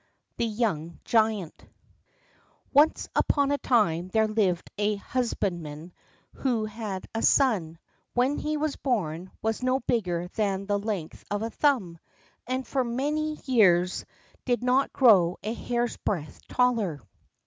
[0.37, 1.63] The Young Giant
[2.73, 5.93] Once upon a time there lived a husbandman
[6.33, 7.77] who had a son who,
[8.15, 11.99] when he was born, was no bigger than the length of a thumb,
[12.47, 14.03] and who for many years
[14.43, 16.99] did not grow a hair's breadth taller.